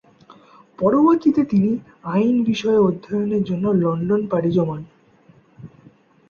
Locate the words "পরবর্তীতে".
0.79-1.41